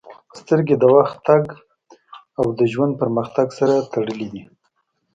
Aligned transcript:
•سترګې 0.39 0.75
د 0.79 0.83
وخت 0.95 1.17
تګ 1.27 1.43
او 2.39 2.45
د 2.59 2.61
ژوند 2.71 2.93
پرمختګ 3.01 3.47
سره 3.59 3.75
تړلې 3.93 4.27
دي. 4.33 4.43